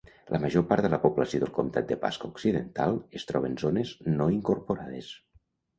[0.35, 3.95] La major part de la població del comtat de Pasco occidental es troba en zones
[4.19, 5.17] no incorporades.